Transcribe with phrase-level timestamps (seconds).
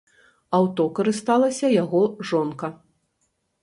[0.59, 2.03] Аўто карысталася яго
[2.33, 2.67] жонка.